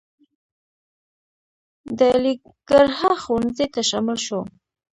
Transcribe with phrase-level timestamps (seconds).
[1.97, 4.41] د علیګړهه ښوونځي ته شامل شو.